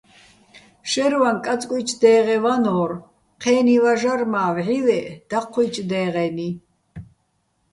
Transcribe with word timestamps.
შაჲრვაჼ 0.91 1.31
კაწკუჲჩო̆ 1.45 1.97
დე́ღეჼ 2.01 2.37
ვანო́რ, 2.43 2.91
ჴე́ნი 3.41 3.75
ვაჟარ 3.83 4.21
მა́ 4.31 4.49
ვჵივეჸ 4.55 5.05
დაჴჴუ́ჲჩო̆ 5.29 5.87
დე́ღენი. 5.89 6.49